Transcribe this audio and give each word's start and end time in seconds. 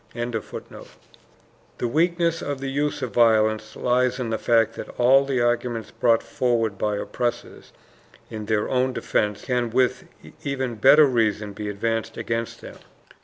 ]The 0.15 1.87
weakness 1.87 2.41
of 2.41 2.59
the 2.59 2.71
use 2.71 3.03
of 3.03 3.13
violence 3.13 3.75
lies 3.75 4.17
in 4.19 4.31
the 4.31 4.39
fact 4.39 4.73
that 4.73 4.89
all 4.99 5.25
the 5.25 5.41
arguments 5.41 5.91
brought 5.91 6.23
forward 6.23 6.75
by 6.79 6.97
oppressors 6.97 7.71
in 8.27 8.47
their 8.47 8.67
own 8.67 8.93
defense 8.93 9.45
can 9.45 9.69
with 9.69 10.05
even 10.43 10.73
better 10.77 11.05
reason 11.05 11.53
be 11.53 11.69
advanced 11.69 12.17
against 12.17 12.61
them. 12.61 12.79